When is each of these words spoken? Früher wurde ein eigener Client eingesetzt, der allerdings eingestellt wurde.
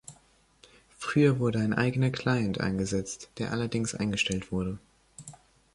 Früher 0.97 1.37
wurde 1.37 1.59
ein 1.59 1.73
eigener 1.75 2.09
Client 2.09 2.59
eingesetzt, 2.59 3.29
der 3.37 3.51
allerdings 3.51 3.93
eingestellt 3.93 4.51
wurde. 4.51 4.79